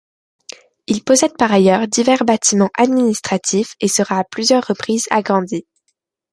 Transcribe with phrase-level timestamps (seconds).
[0.87, 5.67] Il possède par ailleurs divers bâtiments administratifs et sera à plusieurs reprises agrandi.